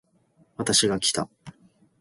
[0.57, 1.29] 私がきた